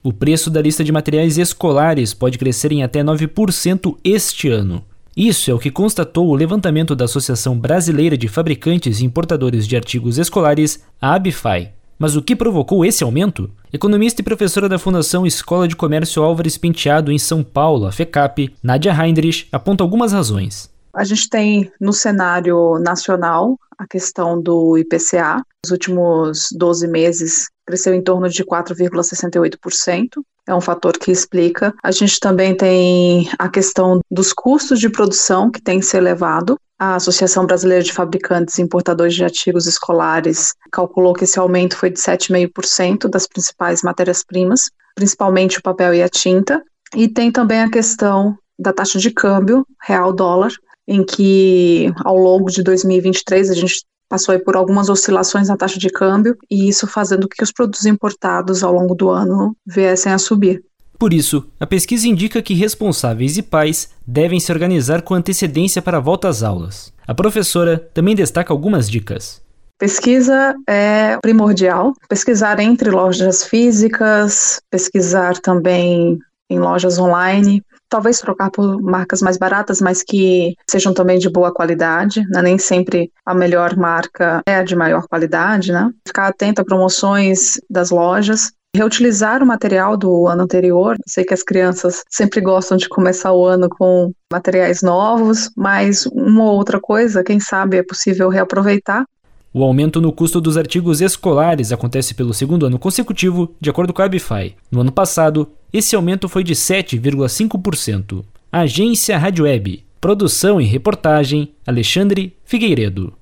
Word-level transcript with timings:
O 0.00 0.12
preço 0.12 0.48
da 0.48 0.62
lista 0.62 0.84
de 0.84 0.92
materiais 0.92 1.38
escolares 1.38 2.14
pode 2.14 2.38
crescer 2.38 2.70
em 2.70 2.84
até 2.84 3.02
9% 3.02 3.96
este 4.04 4.48
ano. 4.48 4.84
Isso 5.16 5.50
é 5.50 5.54
o 5.54 5.58
que 5.58 5.72
constatou 5.72 6.28
o 6.28 6.36
levantamento 6.36 6.94
da 6.94 7.06
Associação 7.06 7.58
Brasileira 7.58 8.16
de 8.16 8.28
Fabricantes 8.28 9.00
e 9.00 9.04
Importadores 9.04 9.66
de 9.66 9.74
Artigos 9.74 10.16
Escolares, 10.16 10.84
a 11.02 11.14
ABFAI. 11.14 11.72
Mas 11.98 12.14
o 12.14 12.22
que 12.22 12.36
provocou 12.36 12.84
esse 12.84 13.02
aumento? 13.02 13.50
Economista 13.72 14.20
e 14.20 14.24
professora 14.24 14.68
da 14.68 14.78
Fundação 14.78 15.26
Escola 15.26 15.66
de 15.66 15.74
Comércio 15.74 16.22
Álvares 16.22 16.56
Penteado 16.56 17.10
em 17.10 17.18
São 17.18 17.42
Paulo, 17.42 17.84
a 17.84 17.90
FECAP, 17.90 18.54
Nadia 18.62 18.92
Heinrich, 18.92 19.48
aponta 19.50 19.82
algumas 19.82 20.12
razões. 20.12 20.70
A 20.98 21.04
gente 21.04 21.30
tem 21.30 21.70
no 21.80 21.92
cenário 21.92 22.76
nacional 22.80 23.56
a 23.78 23.86
questão 23.86 24.42
do 24.42 24.76
IPCA. 24.76 25.40
Nos 25.64 25.70
últimos 25.70 26.48
12 26.50 26.88
meses 26.88 27.46
cresceu 27.64 27.94
em 27.94 28.02
torno 28.02 28.28
de 28.28 28.44
4,68%. 28.44 30.20
É 30.48 30.52
um 30.52 30.60
fator 30.60 30.98
que 30.98 31.12
explica. 31.12 31.72
A 31.84 31.92
gente 31.92 32.18
também 32.18 32.52
tem 32.52 33.30
a 33.38 33.48
questão 33.48 34.00
dos 34.10 34.32
custos 34.32 34.80
de 34.80 34.90
produção 34.90 35.52
que 35.52 35.62
tem 35.62 35.80
se 35.80 35.96
elevado. 35.96 36.58
A 36.76 36.96
Associação 36.96 37.46
Brasileira 37.46 37.84
de 37.84 37.92
Fabricantes 37.92 38.58
e 38.58 38.62
Importadores 38.62 39.14
de 39.14 39.22
Artigos 39.22 39.68
Escolares 39.68 40.52
calculou 40.72 41.14
que 41.14 41.22
esse 41.22 41.38
aumento 41.38 41.76
foi 41.76 41.90
de 41.90 42.00
7,5% 42.00 43.08
das 43.08 43.28
principais 43.28 43.82
matérias-primas, 43.82 44.62
principalmente 44.96 45.60
o 45.60 45.62
papel 45.62 45.94
e 45.94 46.02
a 46.02 46.08
tinta. 46.08 46.60
E 46.96 47.06
tem 47.06 47.30
também 47.30 47.62
a 47.62 47.70
questão 47.70 48.36
da 48.58 48.72
taxa 48.72 48.98
de 48.98 49.12
câmbio 49.12 49.64
real-dólar, 49.80 50.50
em 50.88 51.04
que 51.04 51.92
ao 52.02 52.16
longo 52.16 52.50
de 52.50 52.62
2023 52.62 53.50
a 53.50 53.54
gente 53.54 53.84
passou 54.08 54.38
por 54.40 54.56
algumas 54.56 54.88
oscilações 54.88 55.48
na 55.48 55.56
taxa 55.56 55.78
de 55.78 55.90
câmbio 55.90 56.34
e 56.50 56.66
isso 56.66 56.86
fazendo 56.86 57.28
com 57.28 57.34
que 57.36 57.44
os 57.44 57.52
produtos 57.52 57.84
importados 57.84 58.64
ao 58.64 58.72
longo 58.72 58.94
do 58.94 59.10
ano 59.10 59.54
viessem 59.66 60.10
a 60.10 60.18
subir. 60.18 60.64
Por 60.98 61.12
isso, 61.12 61.46
a 61.60 61.66
pesquisa 61.66 62.08
indica 62.08 62.42
que 62.42 62.54
responsáveis 62.54 63.36
e 63.36 63.42
pais 63.42 63.90
devem 64.04 64.40
se 64.40 64.50
organizar 64.50 65.02
com 65.02 65.14
antecedência 65.14 65.80
para 65.80 65.98
a 65.98 66.00
volta 66.00 66.28
às 66.28 66.42
aulas. 66.42 66.92
A 67.06 67.14
professora 67.14 67.78
também 67.94 68.16
destaca 68.16 68.52
algumas 68.52 68.90
dicas. 68.90 69.40
Pesquisa 69.78 70.56
é 70.68 71.16
primordial. 71.18 71.92
Pesquisar 72.08 72.58
entre 72.58 72.90
lojas 72.90 73.44
físicas, 73.44 74.60
pesquisar 74.68 75.38
também 75.38 76.18
em 76.50 76.58
lojas 76.58 76.98
online, 76.98 77.62
talvez 77.88 78.20
trocar 78.20 78.50
por 78.50 78.80
marcas 78.80 79.22
mais 79.22 79.36
baratas, 79.36 79.80
mas 79.80 80.02
que 80.02 80.54
sejam 80.68 80.92
também 80.92 81.18
de 81.18 81.30
boa 81.30 81.52
qualidade, 81.52 82.22
né? 82.28 82.42
Nem 82.42 82.58
sempre 82.58 83.10
a 83.24 83.34
melhor 83.34 83.76
marca 83.76 84.42
é 84.46 84.56
a 84.56 84.62
de 84.62 84.76
maior 84.76 85.06
qualidade, 85.08 85.72
né? 85.72 85.90
Ficar 86.06 86.28
atento 86.28 86.60
a 86.60 86.64
promoções 86.64 87.60
das 87.68 87.90
lojas, 87.90 88.52
reutilizar 88.74 89.42
o 89.42 89.46
material 89.46 89.96
do 89.96 90.26
ano 90.26 90.42
anterior. 90.42 90.96
Sei 91.06 91.24
que 91.24 91.34
as 91.34 91.42
crianças 91.42 92.04
sempre 92.08 92.40
gostam 92.40 92.76
de 92.76 92.88
começar 92.88 93.32
o 93.32 93.44
ano 93.44 93.68
com 93.68 94.12
materiais 94.30 94.82
novos, 94.82 95.50
mas 95.56 96.06
uma 96.06 96.44
ou 96.44 96.56
outra 96.56 96.80
coisa, 96.80 97.24
quem 97.24 97.40
sabe 97.40 97.78
é 97.78 97.82
possível 97.82 98.28
reaproveitar. 98.28 99.04
O 99.52 99.64
aumento 99.64 100.00
no 100.00 100.12
custo 100.12 100.40
dos 100.40 100.56
artigos 100.56 101.00
escolares 101.00 101.72
acontece 101.72 102.14
pelo 102.14 102.34
segundo 102.34 102.66
ano 102.66 102.78
consecutivo, 102.78 103.54
de 103.60 103.70
acordo 103.70 103.92
com 103.92 104.02
a 104.02 104.04
Abify. 104.04 104.54
No 104.70 104.80
ano 104.82 104.92
passado, 104.92 105.48
esse 105.72 105.96
aumento 105.96 106.28
foi 106.28 106.44
de 106.44 106.54
7,5%. 106.54 108.24
Agência 108.52 109.18
Rádio 109.18 109.44
Web. 109.44 109.84
Produção 110.00 110.60
e 110.60 110.64
reportagem 110.64 111.52
Alexandre 111.66 112.36
Figueiredo. 112.44 113.12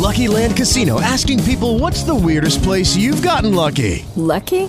Lucky 0.00 0.28
Land 0.28 0.54
Casino 0.54 0.98
asking 0.98 1.42
people 1.44 1.78
what's 1.78 2.02
the 2.02 2.14
weirdest 2.14 2.62
place 2.62 2.96
you've 2.96 3.20
gotten 3.20 3.54
lucky? 3.54 4.04
Lucky? 4.16 4.68